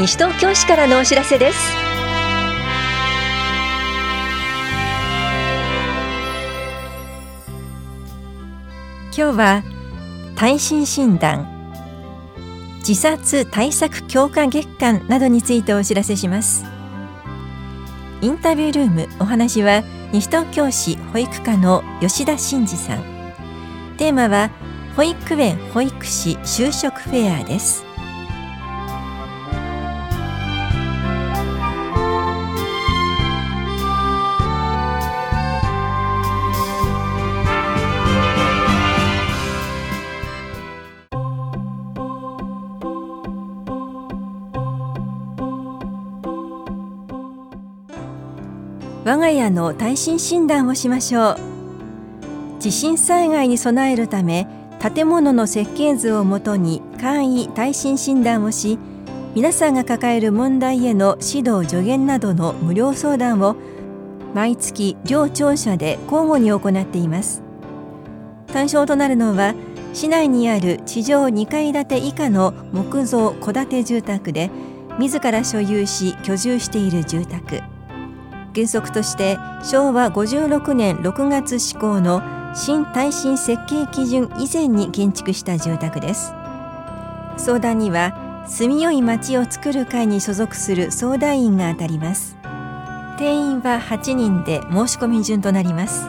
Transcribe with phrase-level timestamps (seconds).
[0.00, 1.58] 西東京市からのお知らせです。
[9.14, 9.62] 今日は
[10.36, 11.46] 耐震診断
[12.78, 16.64] 自殺対策強化月間などについてお知らせします。
[18.22, 19.82] インタビュールームお話は
[20.14, 23.04] 西東京市保育課の吉田真二さん。
[23.98, 24.50] テーマは
[24.96, 27.89] 保育園保育士就職フェアです。
[49.20, 51.36] 我が家の耐震診断をしましょう。
[52.58, 54.46] 地震災害に備えるため
[54.80, 58.78] 建物の設計図をもとに簡易耐震診断をし
[59.34, 63.56] 皆さんが抱える問題への指導助言などの無料相談を
[64.32, 67.42] 毎月両庁舎で交互に行っています。
[68.46, 69.54] 対象となるのは
[69.92, 74.50] 市内にある地上2階建て以下の木造戸建て住宅で
[74.98, 77.60] 自ら所有し居住している住宅。
[78.54, 82.22] 原則として昭和56年6月施行の
[82.54, 86.32] 新耐震設計基準以前に建築した住宅です。
[87.36, 92.36] 相談には住みよい町を作る会に所属する相談員が当たります。
[93.18, 96.08] 定員は8人で申し込み順となります。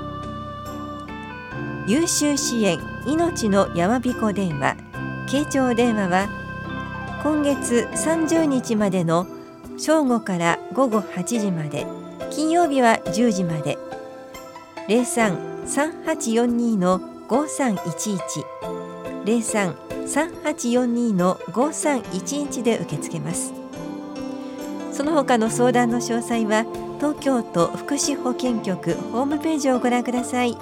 [1.87, 4.77] 優秀支援命のやまびこ電話
[5.27, 6.28] 慶長電話は
[7.22, 9.27] 今月30日までの
[9.78, 11.87] 正午から午後8時まで
[12.31, 13.78] 金曜日は10時まで。
[14.89, 18.44] 03-3842の5311
[19.25, 23.53] 03-3842の5311で受け付けます。
[24.93, 26.65] その他の相談の詳細は
[26.99, 30.56] 東京都福祉保健局ホームページをご覧ください。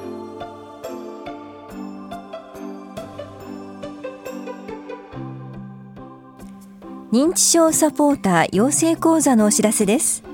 [7.12, 10.25] 認知症サポーター養成講座のお知らせです。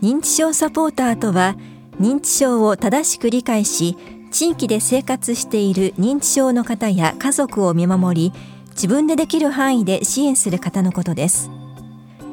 [0.00, 1.56] 認知症サポーターとは
[2.00, 3.96] 認知症を正しく理解し
[4.30, 8.38] 地域で生活している認知症の方や家族を見守り
[8.70, 11.50] 自分でできる範囲で支援する方のことです。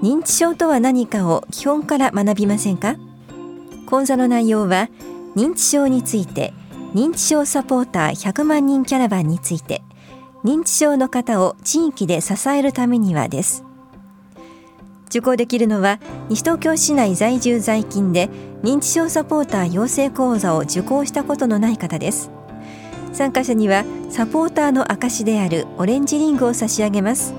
[0.04, 2.98] 認知症とは何かを基本から学びませんか？
[3.88, 4.90] 講座の内容は
[5.36, 6.54] 認知症について
[6.94, 9.82] 認知症サポーター100万人キャラバンについて
[10.44, 13.65] 認知症の方を地域で支えるためにはです。
[15.16, 18.30] 受講できるのは西東京市内在住在勤で
[18.64, 22.30] 認知症サポーター養成講座を受講したことのない方です。
[23.14, 27.34] 参加者にはサポーターの証であるオレンジリングを差し上げます。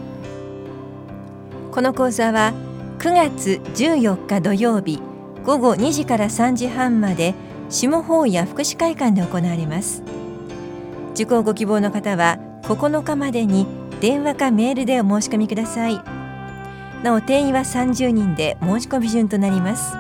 [1.70, 2.54] この講座は
[2.98, 5.02] 9月14日土曜日
[5.44, 7.34] 午後2時から3時半まで
[7.68, 10.02] 下法屋福祉会館で行われます。
[11.12, 13.66] 受講ご希望の方は9日までに
[14.00, 16.25] 電話かメールでお申し込みください。
[17.02, 19.94] なお定員は30人で申し込み順となります。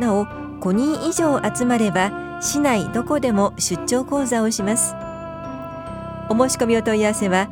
[0.00, 0.26] なお
[0.60, 4.94] 5人以上集まれば市内どこでも出張講座をします。
[6.28, 7.48] お申し込みお問い合わせは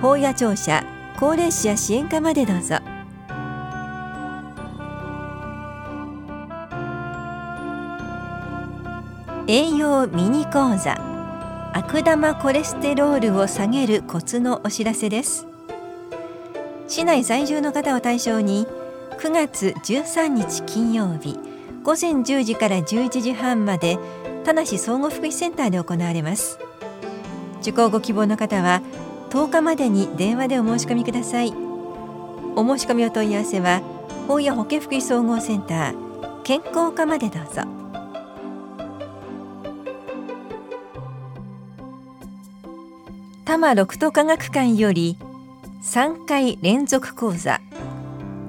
[0.00, 0.84] 法や庁舎
[1.18, 2.76] 高齢者支援課までどうぞ。
[9.50, 10.94] 栄養ミニ講座
[11.72, 15.47] 悪玉コレステロールを下げるコツのお知らせです。
[16.88, 18.66] 市内在住の方を対象に
[19.18, 21.38] 9月13日金曜日
[21.82, 23.98] 午前10時から11時半まで
[24.44, 26.58] 田梨総合福祉センターで行われます。
[27.60, 28.80] 受講ご希望の方は
[29.30, 31.52] 10日までに電話でお申し込みください。
[32.56, 33.82] お申し込みお問い合わせは
[34.26, 37.62] 法や保健福祉総合センター健康課までどうぞ。
[43.44, 45.18] 多摩六都科学館より
[45.90, 47.62] 3回連続講座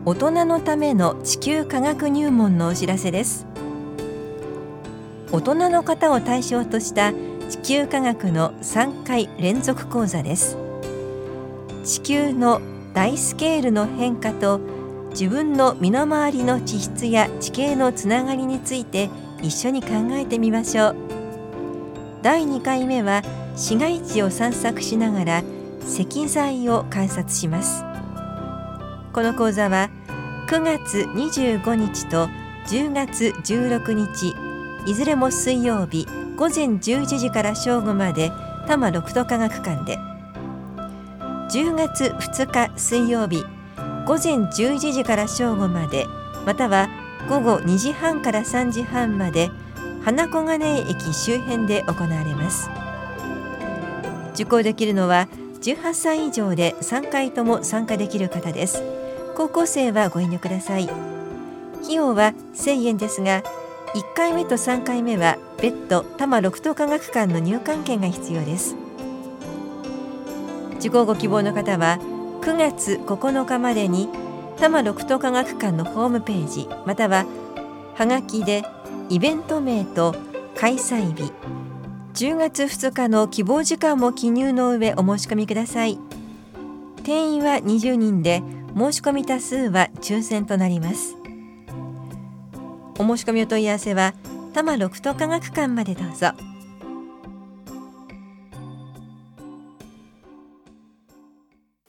[0.03, 3.47] 大人のための地球科学入門のお知らせです。
[5.31, 7.13] 大人の方を対象とした
[7.49, 10.57] 地球科学の3回連続講座です。
[11.85, 12.59] 地球の
[12.93, 14.59] 大スケールの変化と
[15.11, 19.09] 自分の身の回りの地質や地形のつながりについて
[19.41, 20.95] 一緒に考えてみましょう。
[22.21, 23.21] 第2回目は
[23.55, 25.43] 市街地を散策しながら
[25.89, 27.83] 石材を観察します。
[29.11, 29.89] この講座は
[30.47, 32.29] 9月25日と
[32.67, 34.35] 10月16日
[34.85, 36.05] いずれも水曜日
[36.37, 38.29] 午前11時から正午まで
[38.67, 39.97] 多摩六都科学館で。
[41.49, 43.43] 10月2日水曜日
[44.05, 46.05] 午前11時から正午まで
[46.45, 46.87] または
[47.27, 49.49] 午後2時半から3時半まで
[50.05, 52.69] 花小金井駅周辺で行われます。
[54.35, 55.27] 受講できるのは
[55.61, 58.81] 18歳以上で3回とも参加できる方です。
[59.35, 60.89] 高校生はご遠慮ください。
[61.83, 63.41] 費用は1000円ですが
[63.93, 68.75] 1回目と3回目は別途多摩六都科学館の入館券が必要です。
[70.79, 71.99] 受講ご希望の方は
[72.41, 74.07] 9月9日までに
[74.55, 77.25] 多摩六都科学館のホームページまたは
[77.95, 78.63] はがきで
[79.09, 80.15] イベント名と
[80.55, 81.33] 開催日
[82.19, 85.97] 10月2日の希望時間も記入の上お申し込みください。
[87.05, 88.43] 定員は20人で
[88.75, 91.15] 申し込み多数は抽選となります。
[92.99, 94.13] お申し込みお問い合わせは
[94.51, 96.31] 多摩六都科学館までどうぞ。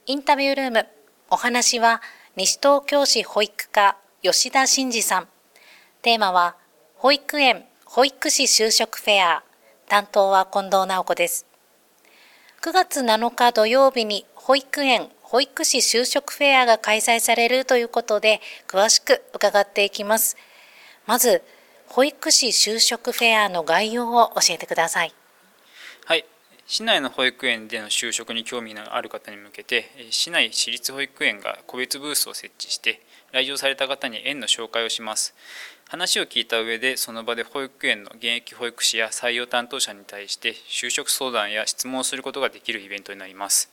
[0.06, 0.86] インタビュールーム
[1.28, 2.00] お話は
[2.36, 5.28] 西東京市保育課吉田真二さん。
[6.02, 6.54] テーマは
[6.94, 9.49] 保育園保育士就職フェア。
[9.90, 11.46] 担当は近藤直子です。
[12.62, 20.36] 9月7日土曜日に保育園保育士就職フェアが開催されるということで詳しく伺っていきます。
[21.06, 21.42] まず
[21.88, 25.12] 保育士就職フェアの概要を教えてください。
[26.04, 26.24] はい、
[26.68, 33.02] 市内の保育園での就職に興味のある方に向けて市内私立保育園が個別ブースを設置して
[33.32, 35.34] 来場された方に園の紹介をします。
[35.88, 43.70] 話を聞いた上でその場で保育園の現役保育士や採用担当者に対して就職相談や質問をすることができるイベントになります。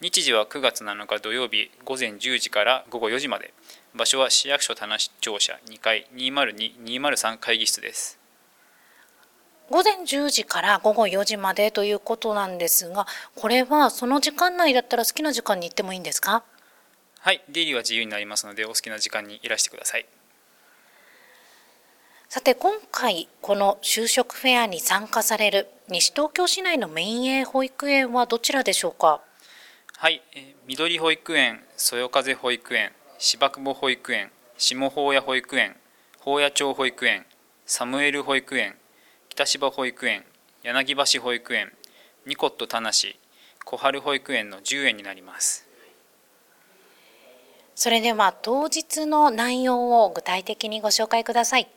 [0.00, 3.52] 日時は9月7日土曜日午前10時から午後4時まで。
[3.94, 8.18] 場所は市役所田無庁舎2階202-203会議室です。
[9.70, 16.42] 午前10時から午後4時までということなんですがこれはその時間内だったら好きな時間に行ってもいいんですか？
[17.20, 20.06] はい出入りは自由になりますのでお好きな時間にいらしてください
[22.28, 29.22] さて今回この就職フェアに参加される西東京市内のメイン営保育園はどちらでしょうか？
[29.96, 35.76] はい、え緑保育園、そよ風保育園、芝久保保育園、下法屋保育園、
[36.20, 37.24] 法屋町保育園、
[37.64, 38.76] サムエル保育園、
[39.30, 40.24] 北芝保育園、
[40.62, 41.72] 柳橋保育園、
[42.26, 42.90] ニコット田無、
[43.64, 45.67] 小春保育園の10園になります。
[47.78, 51.68] それでは当日の内容を具体的にご紹介ください。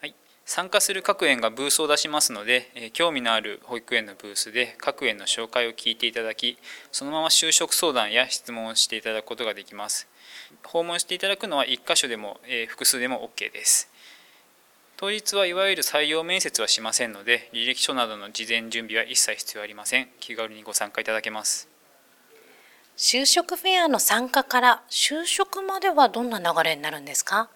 [0.00, 0.14] はい。
[0.46, 6.56] 参加する各園がブースを出しますので、え興味のある保育園のブースで各園の紹介を聞いていただき
[6.92, 10.08] そのまま就職相談や質問をしていただくことができます。
[10.64, 13.90] 訪問していただくのは1箇所でも、え複数でも OK です。
[14.96, 20.08] 当日はいわゆる採用面接はしませんので履歴書などの事前準備は一切必要ありません。
[20.20, 21.71] 気軽にご参加いただけます。
[22.96, 27.48] 就職フェアの参加から就職まではどんな流れになるんですか？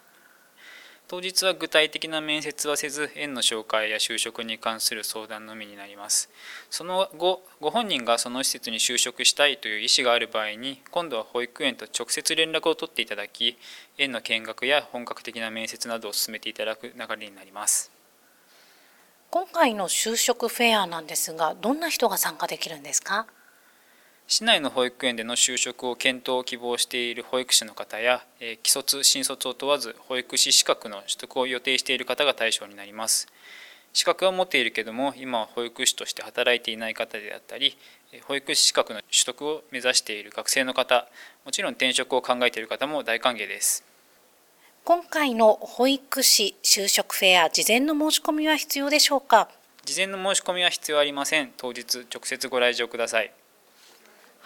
[1.08, 6.28] 当日は具体的な面接はせず園の紹介や就職に関する相談のみになります。
[6.68, 13.56] その後ご本人がその施設に就職したいという意思がある場合に今度は保育園と直接連絡を取っていただき
[13.98, 17.92] 園の見学や本格的な面接などを進めていただく流れになります。
[19.30, 23.26] 今回の就職フェアなんですがどんな人が参加できるんですか？
[24.28, 33.28] 市内の保育園での就職を検討を希望している保育士の方や、え既卒新卒を問わず保育士資格の取得を予定している方が対象になります。
[33.92, 37.78] 資格は持っているけども今は保育士として働いていない方であったり
[38.24, 41.06] 保育士資格の取得を目指している学生の方
[41.46, 43.84] もちろん転職を考えている方も大歓迎です。
[44.84, 49.48] 今回の保育士就職フェア事前の申し込みは必要でしょうか？
[49.84, 51.52] 事前の申し込みは必要ありません。
[51.56, 53.32] 当日直接ご来場ください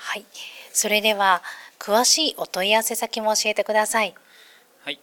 [0.01, 0.25] はい。
[0.73, 1.43] それでは
[1.79, 4.15] 詳しいお問い合わせ先も教えてください。
[4.83, 4.99] はい。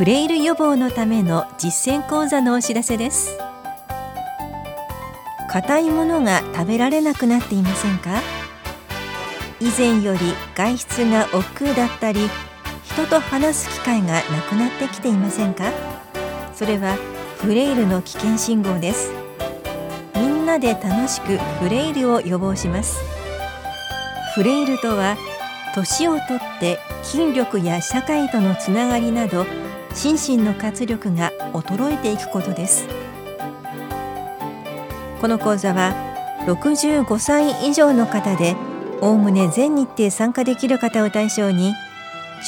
[0.00, 3.36] フレイル予防のための実践講座のお知らせです。
[5.50, 8.22] 硬いものが食べられなくなっていませんか？
[9.60, 10.20] 以前より
[10.54, 12.30] 外出が億劫だったり
[12.82, 15.70] 人と話す機会がなくなってきていませんか？
[16.54, 16.96] それは
[17.36, 19.12] フレイルの危険信号です。
[20.14, 22.98] みんなで楽しくフレイルを予防します。
[24.34, 25.18] フレイルとは
[25.74, 29.44] 年をとって筋力や社会とのつながりなど
[29.94, 32.86] 心身の活力が衰えていくことです。
[35.20, 35.94] この講座は
[36.46, 38.56] 65歳以上の方で
[39.02, 41.74] おおむね全日程参加できる方を対象に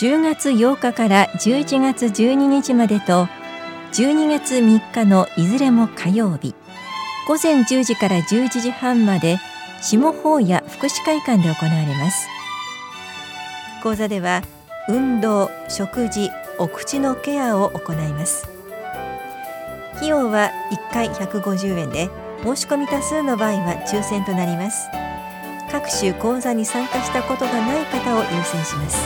[0.01, 3.29] 10月8日から11月12日までと
[3.93, 6.55] 12月3日のいずれも火曜日
[7.29, 9.39] 午前10時から11時半まで
[9.83, 12.29] 下法や福祉会館で行われます。
[13.83, 14.43] 講座では
[14.89, 16.31] 運動食事
[16.63, 18.49] お口のケアを行います。
[19.97, 22.09] 費用は1回150円で
[22.45, 24.89] 申し込み多数の場合は抽選となります。
[25.73, 29.05] 各種講座に参加したことがない方を優先します。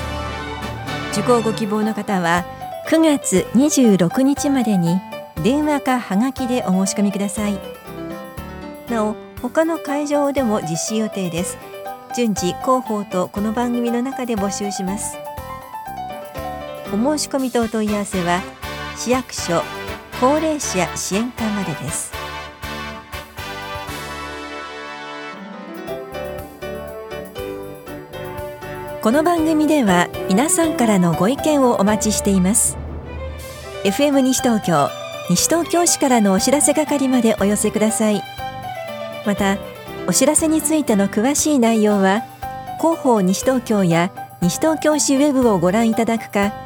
[1.12, 2.44] 受講ご希望の方は
[2.90, 5.00] 9月26日までに
[5.42, 7.58] 電話かはがきでお申し込みください。
[8.90, 11.56] なお他の会場でも実施予定です。
[12.14, 15.25] 順次広報とこの番組の中で募集します。
[16.92, 18.42] お申し込みとお問い合わせは
[18.96, 19.62] 市役所
[20.20, 22.12] 高齢者支援課までです。
[29.02, 32.76] この番組では皆さんからのご意見をお待ちしています。
[33.84, 34.88] FM 西東京
[35.28, 38.22] 西東京市からのお知らせ係までお寄せください。
[39.26, 39.58] また
[40.08, 42.22] お知らせについての詳しい内容は
[42.80, 46.65] 広報西東京や西東京市ウェブをご覧いただくか